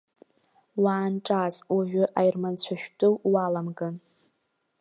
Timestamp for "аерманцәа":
2.19-2.75